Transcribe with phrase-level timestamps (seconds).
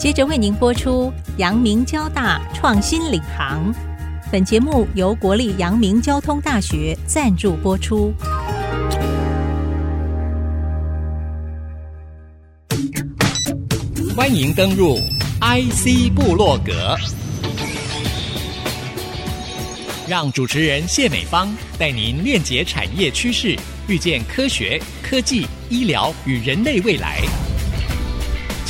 [0.00, 3.70] 接着为您播出阳明交大创新领航。
[4.32, 8.10] 本节目由国立阳明交通大学赞助播出。
[14.16, 14.96] 欢迎登入
[15.42, 16.96] IC 部落格，
[20.08, 23.54] 让主持人谢美芳带您链接产业趋势，
[23.86, 27.20] 预见科学、科技、医疗与人类未来。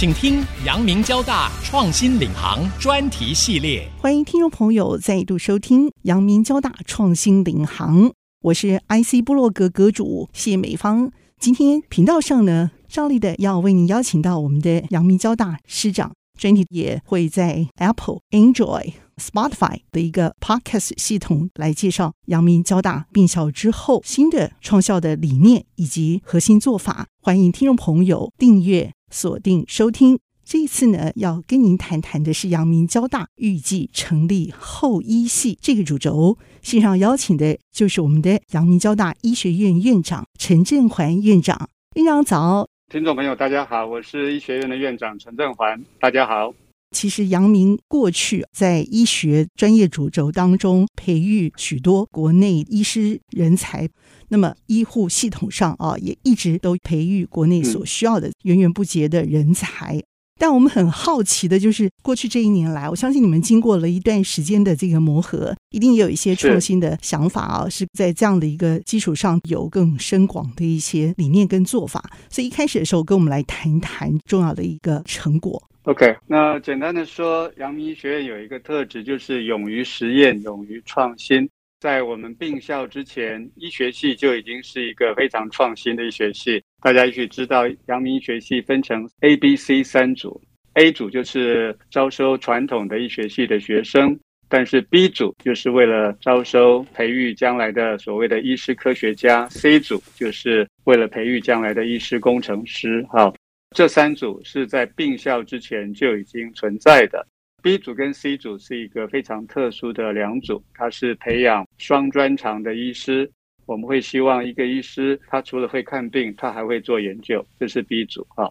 [0.00, 3.86] 请听阳明交大创新领航专题系列。
[3.98, 8.10] 欢迎听众朋友再度收听阳明交大创新领航，
[8.40, 11.12] 我是 IC 部落格阁主谢美芳。
[11.38, 27.08] 今天频道上呢，照例的要为您邀请到我们的阳明交大师长，专题也会在 Apple、Android、Spotify 的一个 Podcast 系统来介绍阳明交大并校之后新的创校的理念以及核心做法。
[27.20, 28.94] 欢迎听众朋友订阅。
[29.10, 36.38] 锁定收听，这次呢，要跟您谈谈的是阳明交大预计成立后医系这个主轴。
[36.62, 41.68] 线上邀请的就是我们的阳明交大医学院院长陈振环院长。
[41.96, 46.52] 院长早，听众朋友大家好，我是医学院的院长陈振环，大家好。
[46.90, 53.88] 其实阳明过去在医学专业主轴当中培育许多国内医师人才，
[54.28, 60.02] 那么医护系统上啊也一直都培育国内所需要的源源不竭的人才。
[60.40, 72.02] 但我们很好奇的就是，过去这一年来，我相信你们经过了一段时间的这个磨合，一定也有一些创新的想法啊，是在这样的一个基础上有更深广的一些理念跟做法。
[72.30, 75.62] 所以一开始的时候，跟我们来谈一谈重要的一个成果。
[75.82, 81.46] OK，那简单的说，阳明医学院有一个特质，就是勇于实验、勇于创新。
[81.80, 86.62] 在我们并校之前，医学系就已经是一个非常创新的医学系。
[86.82, 90.38] 大家也许知道，阳明医学系分成 A、B、C 三组
[90.74, 103.04] ，A 组就是招收传统的医学系的学生，但是 B 组就是为了招收培育将来的所谓的医师科学家，C 组就是为了培育将来的医师工程师。
[103.08, 103.34] 好。
[103.74, 107.24] 这三组是在并校之前就已经存在的。
[107.62, 113.28] B 组跟 C 组是一个非常特殊的两组，它是培养双专长的医师。
[113.66, 118.48] 我们会希望一个医师，他除了会看病，他还会做研究，这是 B 组啊。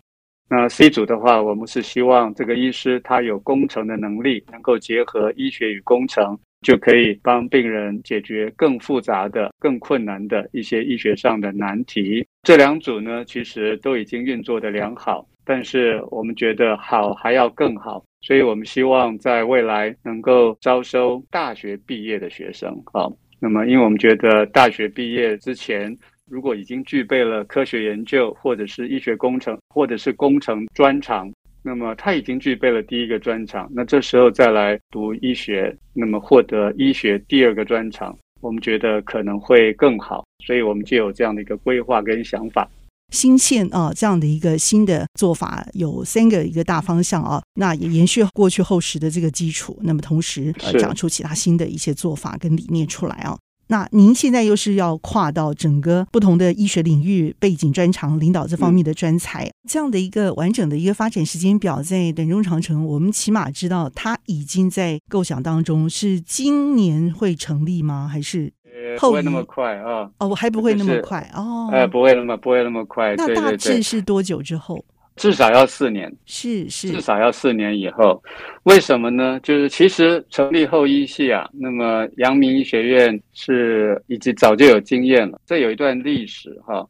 [0.49, 6.37] 那 C 组的话，我们是希望这个医师他有工程的能力，能够结合医学与工程。
[6.61, 12.27] 就可以帮病人解决更复杂的、更困难的一些医学上的难题。
[12.43, 22.71] 这两组呢，其实都已经运作的良好，但是我们觉得好还要更好，所以我们希望在未来能够招收大学毕业的学生。
[22.93, 25.97] 好，那么因为我们觉得大学毕业之前，
[26.29, 31.27] 如果已经具备了科学研究，或者是医学工程，或者是工程专长。
[31.63, 42.69] 那么他已经具备了第一个专长，那这时候再来读医学，那么获得医学第二个专长，我们觉得可能会更好，所以我们就有这样的一个规划跟想法。
[43.11, 53.37] 新线啊，这样的一个新的做法有三个一个大方向啊，那也延续过去厚实的这个基础，那么同时呃讲出其他新的一些做法跟理念出来啊。
[53.71, 68.09] 那您现在又是要跨到整个不同的医学领域背景专长，领导这方面的专才，嗯、这样的一个完整的一个发展时间表，在等中长城，我们起码知道它已经在构想当中，是今年会成立吗？
[68.11, 68.51] 还是
[68.97, 69.09] 后？
[69.09, 70.09] 不会那么快啊？
[70.19, 71.69] 哦，我还不会那么快哦。
[71.71, 73.15] 哎，不会那么不会那么快。
[73.15, 74.83] 那大致是多久之后？
[75.19, 78.23] 至少要四年，是是，至少要四年以后。
[78.63, 79.37] 为什么呢？
[79.43, 86.87] 就是其实成立后医系啊，那么阳明医学院是已经早就有经验了，这有一段历史哈。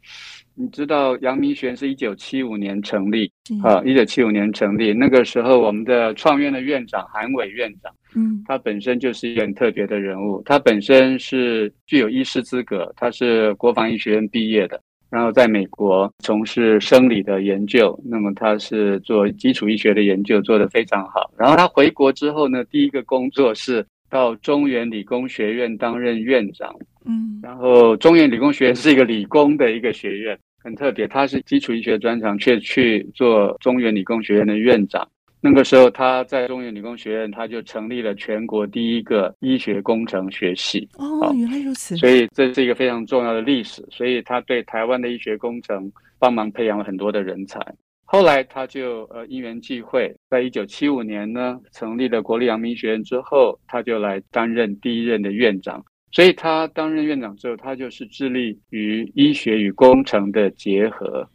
[0.53, 3.31] 你知道阳明医学院是一九七五年成立，
[3.63, 14.79] 啊，一九七五年成立，那个时候我们的创院的院长韩伟院长，嗯，他本身就是一个很特别的人物，他本身是具有医师资格，他是国防医学院毕业的。
[15.09, 21.32] 然后在美国从事生理的研究，那么他是做基础医学的研究，做得非常好。
[21.38, 26.76] 然后他回国之后呢，第一个工作是到中原理工学院担任院长。
[27.06, 35.08] 嗯，然后中原理工学院是一个理工的一个学院，很特别，他是基础医学专长，却去做中原理工学院的院长。
[35.41, 40.88] 那个时候，他在中原理工学院，他就成立了全国第一个医学工程学系。
[40.97, 41.96] 哦，原来如此。
[41.96, 43.82] 所以这是一个非常重要的历史。
[43.90, 45.90] 所以他对台湾的医学工程
[46.20, 47.58] 帮忙培养了很多的人才。
[48.03, 55.82] 后来他就呃因缘际会，在一九七五年呢成立了国立阳明医学院之后，他就来担任第一任的院长。
[56.12, 61.26] 所以他担任院长之后，他就是致力于医学与工程的结合。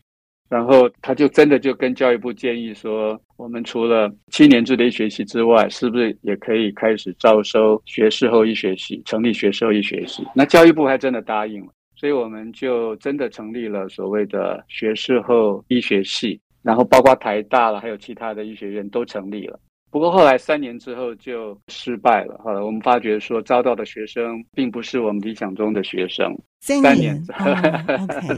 [0.55, 10.25] 然后他就真的就跟教育部建议说，我们除了七年制的医学系之外，是不是也可以开始招收学士后医学系，成立学士后医学系？
[10.33, 19.59] 那教育部还真的答应了，所以我们就真的成立了所谓的学士后医学系，然后包括台大了，还有其他的医学院都成立了。
[19.91, 22.41] 不过后来三年之后就失败了。
[22.45, 26.33] 后来我们发觉说，招到的学生并不是我们理想中的学生。
[26.61, 27.21] 三年，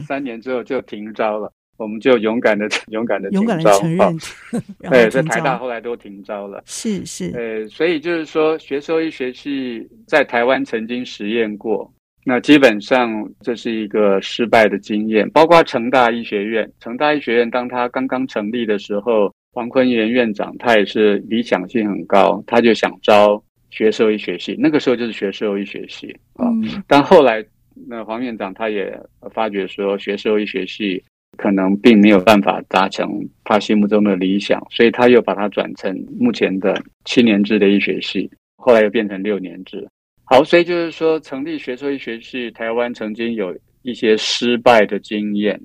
[0.06, 1.52] 三年， 之后就停招了。
[1.76, 4.18] 我们就勇敢的、勇敢的、勇敢的承认。
[4.90, 6.62] 对，在台大后来都停招了。
[6.66, 7.32] 是是。
[7.34, 11.92] 呃，所以就是说，学士后医学系在台湾曾经实验过，
[12.24, 15.28] 那基本上这是一个失败的经验。
[15.30, 19.32] 包括成大医学院，成大医学院当他刚刚成立的时候。
[19.56, 26.44] 黄坤元院长他也是理想性很高，他就想招学士后医学系，那个时候就是学士后医学系啊。
[26.50, 27.42] 嗯、但后来
[27.88, 28.94] 那黄院长他也
[29.32, 31.02] 发觉说，学士后医学系
[31.36, 33.08] 可能并没有办法达成
[33.44, 39.86] 他心目中的理想，所以他又把它转成目前的七年制的医学系，后来又变成六年制。
[40.24, 45.60] 好，所以就是说，成立学士后医学系，台湾曾经有一些失败的经验。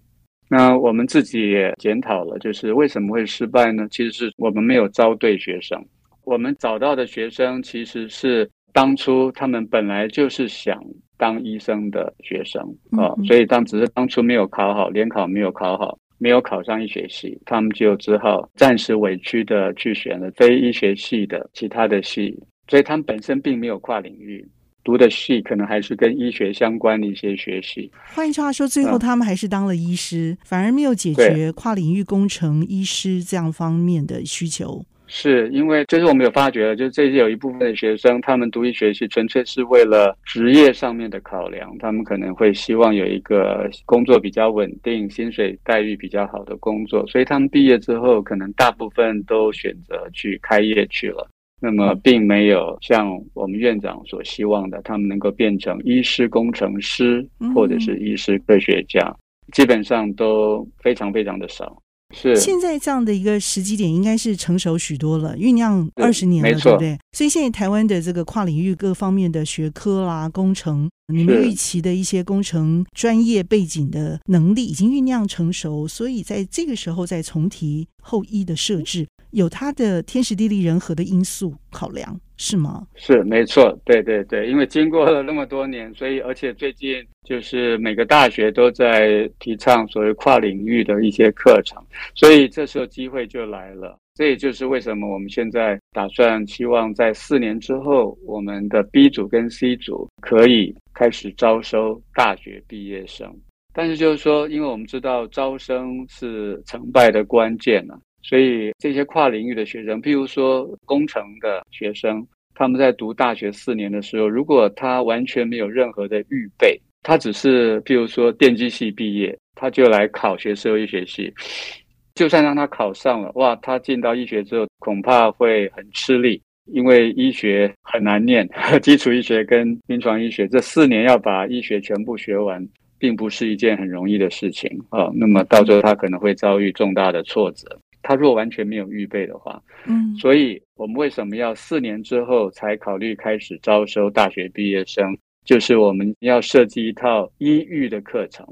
[0.48, 3.88] 那我们自己也检讨了，就是为什么会失败呢？
[3.90, 5.84] 其实是我们没有招对学生。
[6.26, 10.82] 我们找到的学生其实是当初他们本来就是想
[11.18, 22.38] 当医生的学生啊，所以当只是当初没有考好，联考没有考好，没有考上医学系，他们就只好暂时委屈的去选了非医学系的其他的系，
[22.68, 24.48] 所以他们本身并没有跨领域。
[24.84, 27.92] 读的系可能还是跟医学相关的一些学系。
[28.16, 34.84] 换一句话说，最后他们还是当了医师，嗯、反而没有解决跨领域工程医师这样方面的需求。
[35.14, 51.28] 是因为就是我们有发觉，就是这些有一部分的学生，他们读医学系纯粹是为了职业上面的考量，他们可能会希望有一个工作比较稳定、薪水待遇比较好的工作，所以他们毕业之后，可能大部分都选择去开业去了。
[51.64, 57.24] 那么，并没有像我们院长所希望的，他们能够变成医师工程师
[57.54, 59.18] 或者是医师科学家，嗯、
[59.52, 61.80] 基本上都非常非常的少。
[62.14, 66.98] 是现在这样的一个时机点，应该是成熟许多了，酝酿二十年了，对不对？
[67.12, 79.08] 所以现在台湾的这个跨领域各方面的学科啦、工程，你们预期的一些工程专业背景的能力已经酝酿成熟，所以在这个时候再重提后一的设置。
[79.32, 82.88] 有它的天时地利人和的因素考量，是吗？
[82.96, 91.82] 是，没错，对对对，因为经过了那么多年，所以而且最近就是每个大学都在提倡所谓跨领域的一些课程，
[92.16, 93.98] 所以这时候机会就来了。
[94.14, 103.34] 这也就是为什么我们现在打算希望在四年之后，我们的 B 组跟 C 组可以开始招收大学毕业生。
[103.74, 121.34] 但是就是说，因为我们知道招生是成败的关键呢、所以这些跨领域的学生，譬如说工程的学生，他们在读大学四年的时候，如果他完全没有任何的预备，他只是譬如说电机系毕业，他就来考学士后医学系，
[122.14, 128.48] 就算让他考上了，哇，他进到医学之后恐怕会很吃力，因为医学很难念，
[128.84, 132.64] 基础医学跟临床医学这四年要把医学全部学完，
[133.00, 135.10] 并不是一件很容易的事情啊。
[135.16, 137.80] 那么到时候他可能会遭遇重大的挫折。
[138.04, 145.18] 他如果完全没有预备的话，嗯，所以我们为什么要四年之后才考虑开始招收大学毕业生？
[145.44, 148.46] 就是我们要设计一套医育的课程。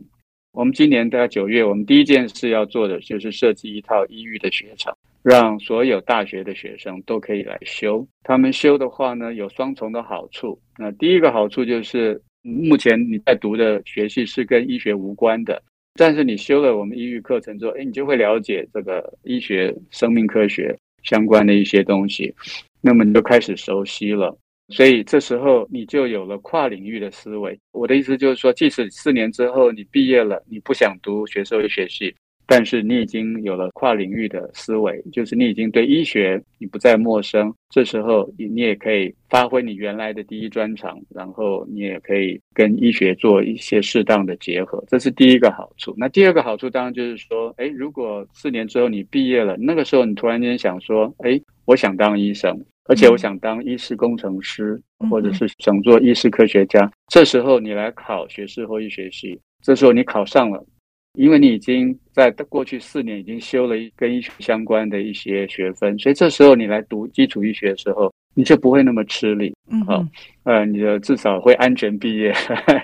[0.52, 4.92] 我们今年在九月，我们第一件事要做的就是设计一套医育的学程，
[5.22, 8.06] 让所有大学的学生都可以来修。
[8.24, 10.60] 他们修的话呢，有双重的好处。
[10.78, 15.62] 那第一个好处就是，目前你在读的学系是跟医学无关的。
[16.00, 22.34] 但是你修了我们医育课程之后，哎，你就会了解这个医学、生命科学相关的一些东西，
[22.80, 24.34] 那么你就开始熟悉了。
[24.70, 27.60] 所以这时候你就有了跨领域的思维。
[27.74, 32.16] 我的意思就是说，即使四年之后你毕业了，你不想读学社会学系。
[32.52, 37.54] 但是你已经有了跨领域的思维，就是你已经对医学你不再陌生。
[37.70, 45.94] 这时候你你也可以发挥你原来的第一专长，然后你也可以跟医学做一些适当的结合，这是第一个好处。
[45.96, 56.92] 那第二个好处当然就是说，哎，如果四年之后你毕业了，那个时候你突然间想说，哎，我想当医生，而且我想当医师工程师，或者是想做医师科学家。
[57.10, 60.66] 这时候你来考学士或医学系，这时候你考上了。
[61.14, 69.54] 因为你已经在过去四年已经修了跟医学相关的一些学分，所以这时候你来读基础医学的时候，你就不会那么吃力。
[69.72, 70.06] 嗯，好，
[70.44, 72.34] 呃，你的至少会安全毕业，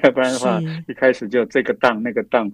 [0.03, 2.51] 要 不然的话，一开始就这个当那个当，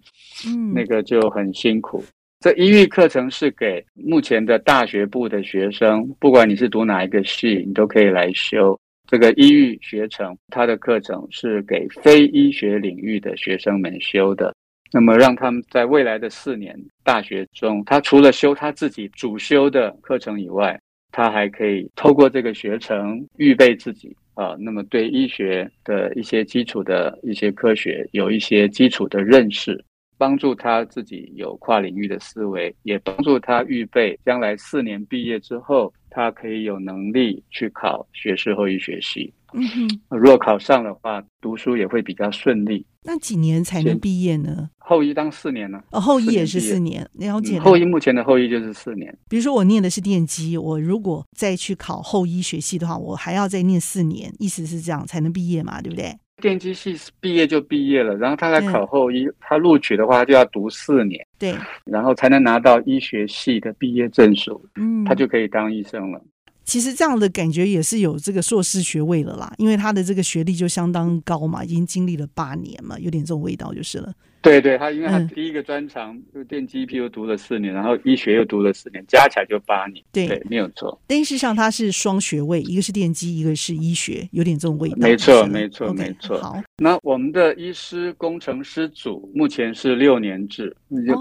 [0.47, 2.03] 嗯，那个就很辛苦。
[2.41, 10.35] 这医育课程是给目前的大学部的学生，不管你是读哪一个系，你都可以来修这个医育学程。
[10.47, 14.53] 它的课程是给非医学领域的学生们修的。
[14.91, 20.79] 那么让他们在未来的四年大学中，他除了修他自己主修的课程以外，
[21.11, 24.55] 他还可以透过这个学程预备自己啊。
[24.59, 29.83] 那么对医学的一些基础的一些科学有一些基础的认识。
[30.17, 39.33] 帮助他自己有跨领域的思维，也帮助他预备将来四年毕业之后，他可以有能力去考学士后医学系。
[39.53, 42.85] 嗯哼，如果考上的话，读书也会比较顺利。
[43.03, 44.69] 那几年才能毕业呢？
[44.77, 45.81] 后医当四年呢？
[45.91, 47.59] 哦，后医也是四年，了解。
[47.59, 49.17] 后医目前的后医就是四年。
[49.27, 55.81] 比如说我念的是电机，我如果再去考后医学系的话，我还要再念四年，意思是这样才能毕业嘛？
[55.81, 56.15] 对不对？
[56.41, 61.55] 电机系毕业就毕业了，然后他来考后医，他录取的话就要读四年，对，
[61.85, 66.19] 然后才能拿到医学系的毕业证书，嗯，他就可以当医生了。
[66.63, 74.13] 其实这样的感觉也是有这个硕士学位了啦，因为他的这个学历就相当高嘛，已经经历了八年嘛，有点这种味道就是了。
[74.43, 80.03] 对对，他因为他第一个专长就电机，又读了四年，然后医学又读了四年，加起来就八年。
[80.11, 80.99] 对，对，没有错。
[81.05, 84.97] 但事实上他是双学位，一个是电机，一个是医学，有点这种味道。
[84.97, 86.41] 没错，没错，okay, 没错。
[86.41, 90.75] 好，那我们的医师工程师组目前是六年制，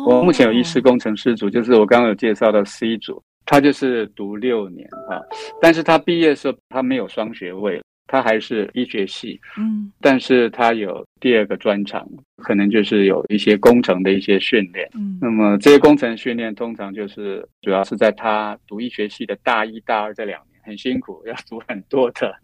[0.06, 5.18] 我目前有医师工程师组，就是我刚刚有介绍的 C 组，他就是读六年啊，
[5.60, 7.80] 但是他毕业的时候他没有双学位。
[8.12, 12.04] 他还是医学系，嗯，但是他有第二个专长，
[12.38, 22.34] 可能就是有一些工程的一些训练，嗯，那么这些工程训练通常就是主要是在他读医学系的大一、大二这两年，很辛苦， 要读很多的，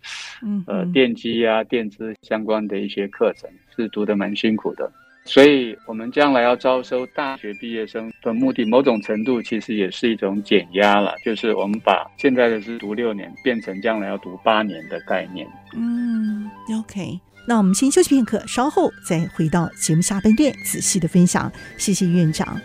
[0.41, 4.89] 嗯，呃，电机啊、电子相关的一些课程，是读的蛮辛苦的。
[5.27, 15.47] 所以，我们将来要招收大学毕业生的目的，某种程度其实也是一种减压了，就是我们把现在的是读六年，变成将来要读八年的概念。
[15.75, 21.53] 嗯，OK，那我们先休息片刻，稍后再回到节目下半段仔细的分享。
[21.77, 22.61] 谢谢院长，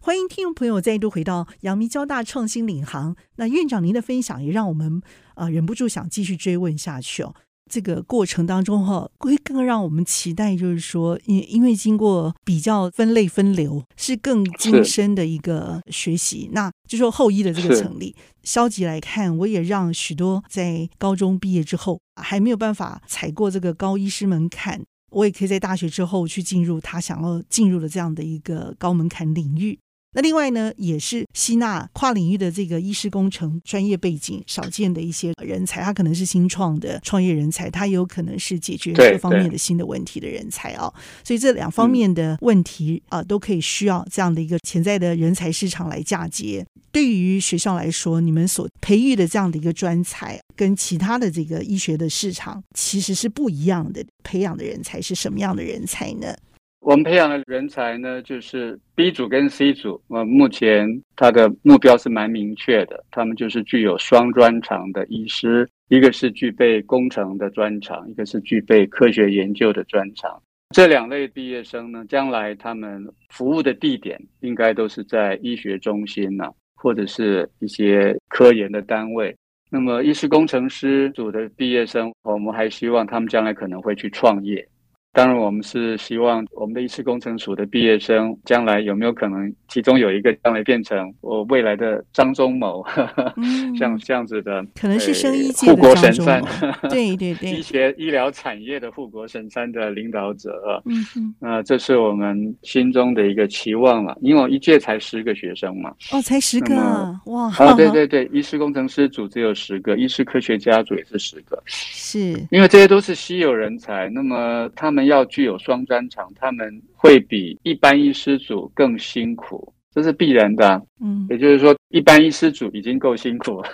[0.00, 3.14] 欢迎听众朋友再度回到阳明交大创新领航。
[3.36, 5.00] 那院长您的分享也让我们
[5.34, 7.34] 啊、呃、忍不住想继续追问下去哦。
[7.70, 16.50] 这个过程当中哈，会更让我们期待，就是说，因因为经过比较分类分流，是更精深的一个学习。
[16.52, 29.78] 那就说后医的这个成立，消极来看，我也让许多在高中毕业之后还没有办法踩过这个高医师门槛，我也可以在大学之后去进入他想要进入的这样的一个高门槛领域。
[30.14, 40.94] 那另外呢，也是吸纳跨领域的这个医师工程专业背景少见的一些人才，他可能是新创的创业人才，他也有可能是解决各方面的新的问题的人才啊、哦。
[41.24, 46.64] 所以这两方面的问题啊、呃，都可以需要这样的一个潜在的人才市场来嫁接。
[46.92, 54.04] 对于学校来说，你们所培育的这样的一个专才，跟其他的这个医学的市场其实是不一样的。
[54.22, 56.34] 培养的人才是什么样的人才呢？
[56.84, 59.98] 我们培养的人才呢，就是 B 组跟 C 组。
[60.08, 60.86] 呃，目前
[61.16, 70.38] 他的目标是蛮明确的，他们就是具有双专长的医师，一个是具备工程的专长，一个是具备科学研究的专长。
[70.74, 79.34] 这两类毕业生呢，将来他们服务的地点应该都是在医学中心呢，或者是一些科研的单位。
[79.70, 84.68] 那么，医师工程师组的毕业生，我们还希望他们将来可能会去创业。
[85.14, 93.32] 当然，我们是希望我们的医师工程署的毕业生，将来有没有可能，其中有一个将来变成我未来的张忠谋， 呵
[93.78, 96.42] 像这样子的，可能是生医界的护国神山，
[96.90, 100.82] 对 对对，医学医疗产业的护国神山的领导者。
[100.86, 105.94] 嗯哼，那、呃、这是我们心中的一个期望了，因为我一届才十个学生嘛。
[106.10, 107.20] 哦，才十个啊！
[107.26, 107.52] 哇！
[107.56, 115.03] 啊，对对对，医师工程师组只有十个，医师科学家组也是十个，是因为这些都是稀有人才，那么他们。
[115.06, 120.80] 要具有双专长，他们会比一般医师组更辛苦，这是必然的。
[121.00, 123.68] 嗯，也就是说，一般医师组已经够辛苦了，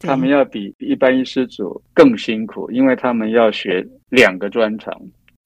[0.00, 4.94] 他们要比一般医师组更辛苦，因为他们要学两个专长。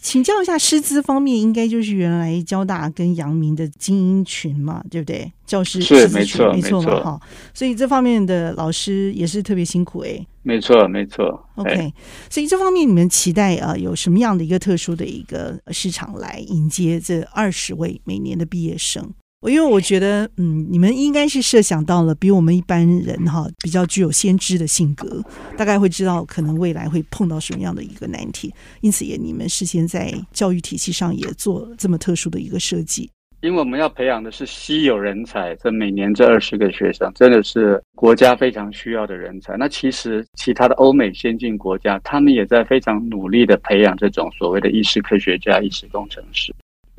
[0.01, 5.31] 请教一下师资方面，应该就是原来交大跟阳明的精英群嘛，对不对？
[5.45, 7.21] 教师是没错，没错嘛，哈。
[7.53, 10.25] 所以这方面的老师也是特别辛苦诶。
[10.43, 11.45] 没错，没错。
[11.57, 11.93] OK，
[12.31, 19.13] 所以这方面你们期待啊，有什么样的一个特殊的一个市场来迎接这二十位每年的毕业生？
[19.41, 25.23] 我因为我觉得，嗯，你们应该是设想到了比我们一般人哈比较具有先知的性格，
[25.57, 33.09] 大概会知道可能未来会碰到什么样的一个难题，因此也你们事先在教育体系上也做这么特殊的一个设计。
[33.41, 39.57] 因为我们要培养的是稀有人才，这每年这二十个学生真的是国家非常需要的人才。
[39.57, 46.53] 那其实其他的欧美先进国家，他们也在非常努力的培养这种所谓的意识科学家、意识工程师。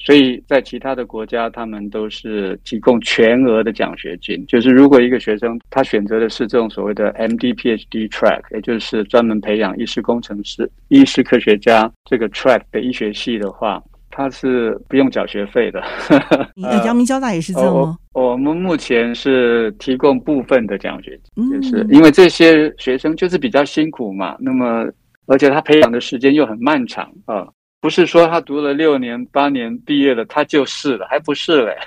[0.10, 4.44] 所以在其他的国家，他们都是提供全额的奖学金。
[4.48, 15.80] 就是如果一个学生他选择的是这种所谓的 MD PhD track，也就是专门培养医师工程师、医师科学家这个 track 的医学系的话，他是不用缴学费的。
[16.64, 17.96] 呃，阳明交大也是这样吗？
[18.14, 24.36] 我们目前是提供部分的奖学金，就是因为这些学生就是比较辛苦嘛。
[24.40, 24.92] 那么，
[25.28, 27.48] 而且他培养的时间又很漫长啊。
[27.82, 31.78] 不是说他读了六年八年毕业了，他就是了，还不是嘞。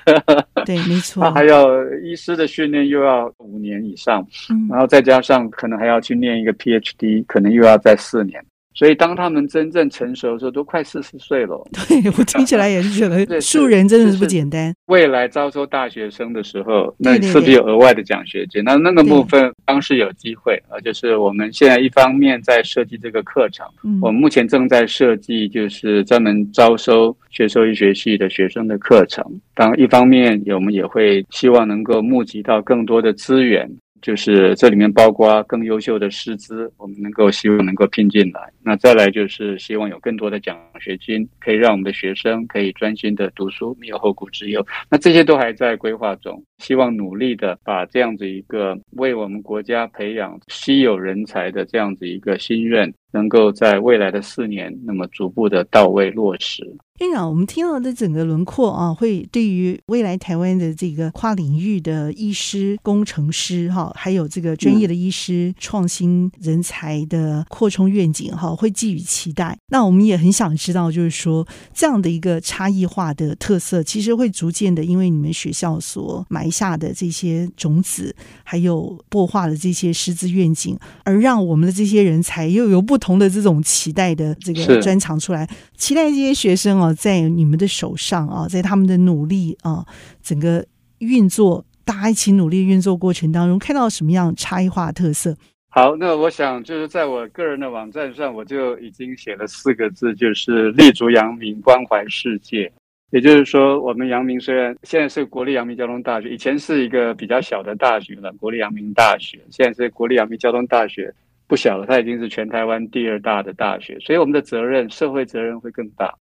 [0.65, 1.23] 对，没错。
[1.23, 1.67] 他还要
[2.03, 8.43] 医师的训练，又要五年以上，嗯，然后再加上可能还要去念一个 PhD，可能又要再四年。
[8.73, 11.61] 所以，当他们真正成熟的时候，都快四十岁了。
[11.71, 14.73] 对，我听起来也是觉得， 树人真的是不简单。
[14.87, 18.63] 未来招收大学生的时候，那是不是有额外的奖学金？
[18.63, 23.65] 那那个部分当时有机会啊，就是我们现在一方面在设计这个课程，
[24.01, 29.23] 我们目前正在设计就是专门招收学兽医学系的学生的课程。
[29.53, 33.69] 当一方面，我们也会希望能够募集到更多的资源。
[34.03, 38.51] 就是这里面包括更优秀的师资，我们能够希望能够聘进来。
[38.61, 44.63] 那再来就是希望有更多的奖学金，可以让我们的学生可以专心的读书，没有后顾之忧。
[44.89, 56.75] 那这些都还在规划中，希望努力的把这样子一个为我们国家培养稀有人才的这样子一个心愿，能够在未来的四年，那么逐步的到位落实。
[56.99, 69.57] 院长，我们听到的整个轮廓啊，会对于未来台湾的这个跨领域的医师、工程师哈，还有这个专业的医师创新人才的扩充愿景哈，会寄予期待。
[69.69, 86.93] 那我们也很想知道，就是说这样的一个差异化的特色，其实会逐渐的，因为你们学校所埋下的这些种子，还有擘画的这些师资愿景，而让我们的这些人才又有不同的这种期待的这个专长出来，期待这些学生哦。
[86.93, 89.83] 在你们的手上啊，在他们的努力啊，
[90.21, 90.63] 整个
[90.99, 95.35] 运作，大家一起努力运作过程当中，看到什么样差异化特色？
[95.69, 102.71] 好，那我想就是在我个人的网站上，我就已经写了四个字，就是立足阳明，关怀世界。
[103.13, 111.13] 也就是说，我们阳明虽然现在是国立阳明交通大学，以前是一个比较小的大学了，国立阳明大学，现在是国立阳明交通大学，
[111.45, 116.11] 不小了，它已经是全台湾第二大的大学，所以我们的责任，社会责任会更大。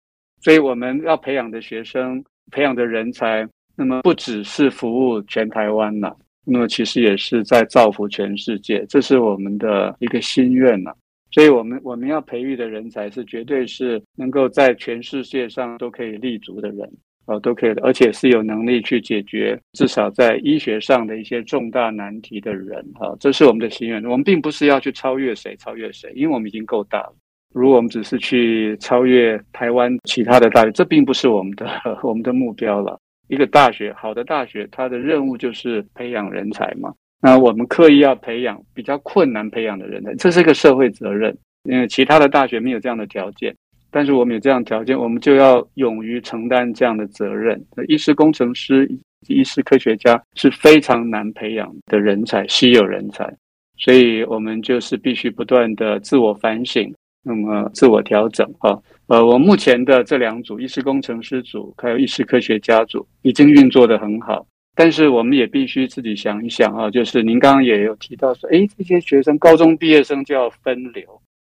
[0.42, 10.92] 所以我们要培养的学生、培养的人才，那么不只是服务全台湾了，那么其实也是在造福全世界，这是我们的一个心愿呐。
[11.32, 16.88] 所以我们我们要培育的人才是绝对是能够在全世界上都可以立足的人，
[17.26, 24.04] 哦，都可以的，而且是有能力去解决至少在医学上的一些重大难题的人，哈，这是我们的心愿。
[24.04, 27.14] 我们并不是要去超越谁，超越谁，因为我们已经够大了。
[27.54, 31.66] 如果我们只是去超越台湾其他的大学，这并不是我们的
[32.02, 32.98] 我们的目标了。
[33.28, 36.92] 一个大学，好的大学，它的任务就是培养人才嘛。
[37.22, 41.35] 那我们刻意要培养比较困难培养的人才，这是一个社会责任。
[41.70, 43.54] 因为其他的大学没有这样的条件，
[43.88, 47.64] 但是我们有这样的条件，我们就要勇于承担这样的责任。
[47.87, 48.90] 医师工程师
[49.28, 53.32] 医师科学家是非常难培养的人才，稀有人才，
[53.78, 56.92] 所以我们就是必须不断的自我反省。
[57.24, 64.44] 那么自我调整哈，呃，我目前的这两组医师工程师组，还有医师科学家组，已经运作得很好。
[64.74, 71.04] 但是我们也必须自己想一想啊，就是您刚刚也有提到说，诶，这些学生高中毕业生就要分流，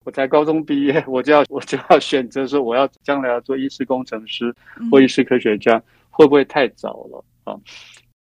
[0.05, 4.53] 我才高中毕业， 我就要我就要选择说，我要将来要做医师工程师
[4.91, 7.55] 或医师科学家，会不会太早了啊？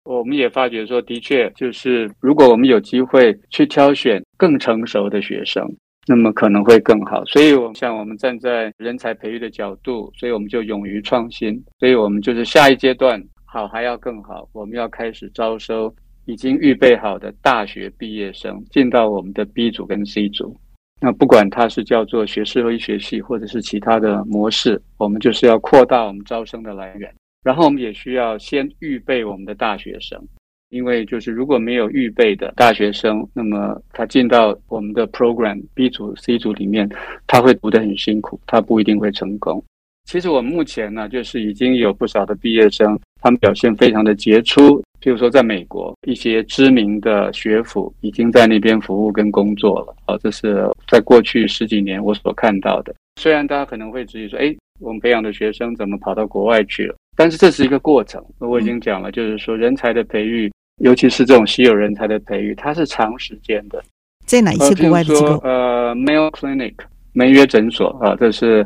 [0.03, 5.65] 我们也发觉说，的确就是如果我们有机会去挑选更成熟的学生。
[6.06, 15.93] 那么可能会更好，所以，我们像我们站在人才培育的角度，所以我们就勇于创新，所以我们就是下一阶段好还要更好，我们要开始招收
[16.25, 20.57] 已经预备好的大学毕业生进到我们的 B 组跟 C 组。
[20.99, 27.13] 那不管它是叫做学士后医学系，或者是其他的模式，我们就是要扩大我们招生的来源，
[27.43, 30.19] 然后我们也需要先预备我们的大学生。
[30.69, 36.89] 因为就是如果没有预备的大学生，那么他进到我们的 program B 组、C 组里面，
[37.27, 39.63] 他会读得很辛苦，他不一定会成功。
[40.05, 44.83] 其实我们目前呢，就是已经有不少的毕业生，他们表现非常的杰出。
[45.01, 49.95] 譬如说，在美国一些知名的学府已经在那边服务跟工作了。
[50.05, 52.93] 好，这是在过去十几年我所看到的。
[53.19, 56.95] 虽然大家可能会质疑说，哎，我们培养的学生怎么跑到国外去了？
[57.15, 63.83] 但是这是一个过程，我已经讲了，就是说人才的培育，尤其是这种稀有人才的培育，它是长时间的。
[64.25, 65.38] 在哪一些国外的机构？
[65.43, 66.75] 呃，Mayo Clinic
[67.13, 68.65] 梅约诊所啊，这是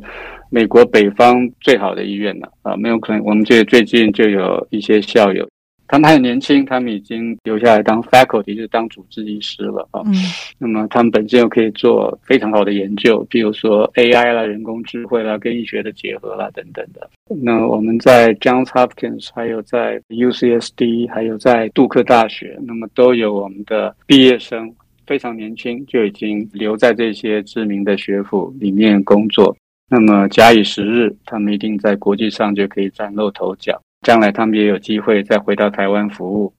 [0.49, 2.75] 美国北方最好的医院了啊。
[2.75, 5.47] 没有可能我们这最近就有一些校友。
[5.89, 10.01] 他们还很年轻，他们已经留下来当 faculty，就是当主治医师了啊。
[10.05, 10.13] 嗯。
[10.57, 17.09] 那么他们本身又可以做非常好的研究，比如说 AI 啦、人工智慧啦、跟医学的结合啦等等的。
[17.41, 24.69] 那我们在 Johns Hopkins，还有在 UCSD，还有在杜克大学，那么都有我们的毕业生
[25.07, 29.55] 非常年轻就已经留在这些知名的学府里面工作。
[29.89, 33.81] 那么假以时日，他们一定在国际上就可以崭露头角。
[34.05, 36.53] 将来他们也有机会再回到台湾服务。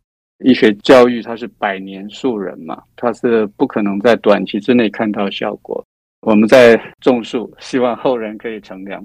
[0.45, 5.85] 医学教育它是百年树人嘛，它是不可能在短期之内看到效果。
[6.23, 9.05] 我们在种树，希望后人可以乘凉。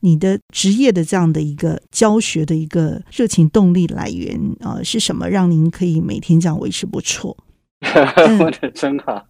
[0.00, 7.36] 你的职业的这样的一个教学的一个热情动力来源啊、呃，是什么让您可以每天这样维持不错？
[8.38, 9.26] 问的真好。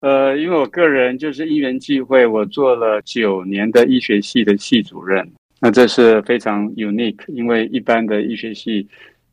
[0.00, 5.26] 呃，因为我个人就是因缘际会，我做了九年的医学系的系主任。
[5.60, 8.86] 那这是非常 unique，因为一般的医学系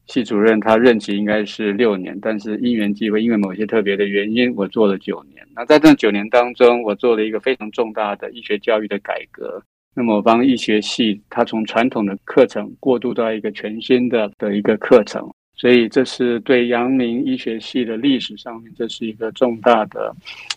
[0.06, 5.46] 系主任他任期应该是六年，但是因缘际会，因为某些特别的原因，我做了九年。
[5.54, 9.62] 那在这九年当中，我做了一个非常重大的医学教育的改革。
[9.94, 15.30] 那么我帮医学系，它从传统的课程过渡到一个全新的的一个课程，
[15.62, 20.12] 所以这是对阳明医学系的历史上面，这是一个重大的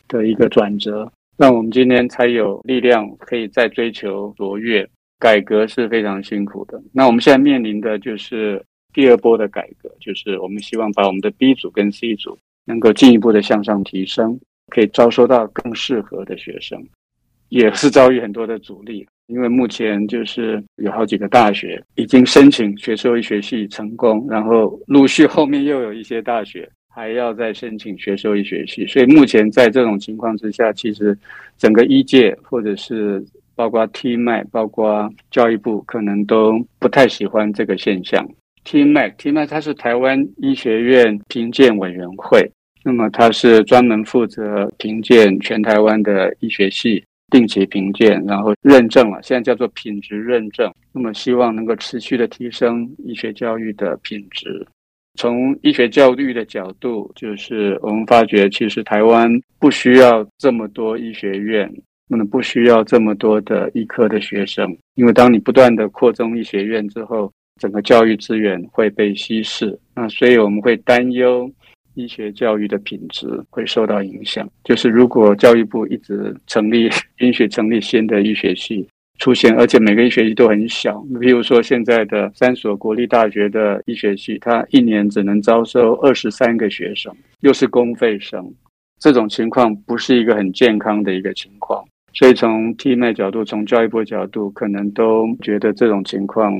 [0.08, 4.88] 的一个转折，让我们今天才有力量可以再追求卓越。
[5.18, 6.82] 改革是非常辛苦的。
[6.90, 8.62] 那我们现在面临的就是
[8.94, 14.40] 第二波的改革，就是我们希望把我们的 B 组跟 C 组能够进一步的向上提升，
[14.70, 16.82] 可以招收到更适合的学生，
[17.58, 19.06] 也是遭遇很多的阻力。
[19.28, 31.16] 因为目前就是有好几个大学已经申请学兽医学系成功，然后陆续后面又有一些大学还要再申请学兽医学系，所以目前在这种情况之下，其实
[31.56, 33.24] 整个医界或者是。
[33.56, 38.28] 包括 T m a 包括教育部，可能都不太喜欢这个现象。
[38.64, 42.50] T m a t m a 它是台湾医学院评鉴委员会，
[42.82, 50.72] 那么它是专门负责评鉴全台湾的医学系，定期评鉴，然后认证了，现在叫做品质认证。
[50.92, 54.66] 那么希望能够持续的提升医学教育的品质。
[55.18, 61.72] 从医学教育的角度，就是我们发觉，其实台湾不需要这么多医学院。
[62.06, 69.76] 那么不需要这么多的医科的学生，因为当你不断的扩充医学院之后，整个教育资源会被稀释。
[69.94, 71.50] 那所以我们会担忧
[71.94, 74.48] 医学教育的品质会受到影响。
[74.64, 78.86] 就是如果教育部一直成立， 允许成立新的医学系
[79.18, 88.52] 出现，而且每个医学系都很小，比如说现在的三所国立大学的医学系，它一年只能招收二十三个学生，又是公费生，
[88.98, 91.84] 这种情况不是一个很健康的一个情况。
[92.12, 96.52] 所以从 TMA 角度，从教育部角度，可能都觉得这种情况，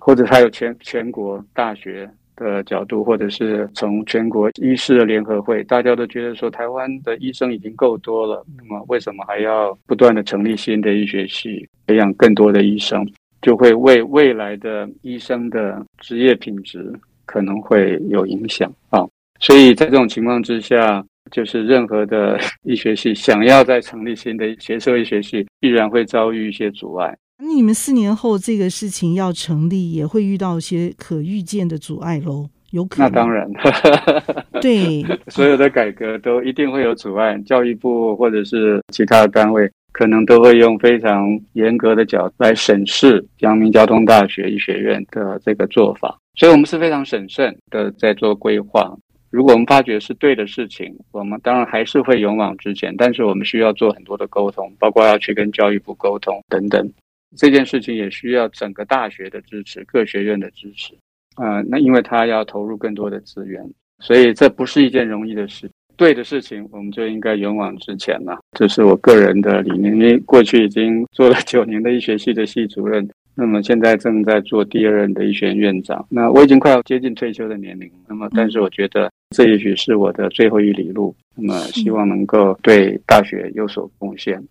[0.00, 13.04] 或者还有全全国大学的角度，或者是从全国医师的联合会，大家都觉得说，台湾的医生已经够多了，那么为什么还要不断的成立新的医学系，培养更多的医生，
[13.42, 16.92] 就会为未来的医生的职业品质
[17.24, 19.04] 可能会有影响啊。
[19.40, 21.04] 所以在这种情况之下。
[21.32, 27.12] 就是任何的医学系想要再成立新的学兽医学系，必然会遭遇一些阻碍。
[27.38, 32.48] 那你们四年后这个事情要成立，也会遇到一些可预见的阻碍喽？
[32.70, 33.10] 有可能？
[33.10, 33.48] 那当然，
[34.60, 37.38] 对，所有的改革都一定会有阻碍。
[37.46, 46.18] 教育部或者是其他的单位，可能都会用非常严格的角度来审视阳明交通大学医学院的这个做法。
[46.34, 48.94] 所以我们是非常审慎的在做规划。
[49.30, 52.94] 如果我们发觉是对的事情，我们当然还是会勇往直前。
[52.96, 56.90] 但是我们需要做很多的沟通，包括要去跟教育部沟通等等。
[57.36, 60.94] 这件事情也需要整个大学的支持，各学院的支持。
[61.36, 63.62] 呃，那因为他要投入更多的资源，
[64.00, 65.70] 所以这不是一件容易的事。
[65.96, 68.38] 对的事情，我们就应该勇往直前了。
[68.58, 69.94] 这是我个人的理念。
[69.94, 73.08] 因为过去已经做了九年的医学系的系主任。
[73.38, 84.42] 那么现在正在做第二任的医学院院长，那我已经快要接近退休的年龄，那么但是我觉得这也许是我的最后一里路，那么希望能够对大学有所贡献。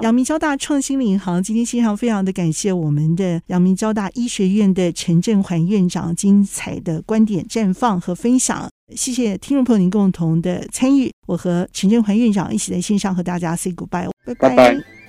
[0.00, 14.48] 阳明交大创新领航，今天线上非常的感谢我们的阳明交大医学院的陈振环院长精彩的观点绽放和分享，谢谢听众朋友您共同的参与，我和陈振环院长一起在线上和大家 say goodbye，拜拜。
[14.48, 15.01] 拜拜。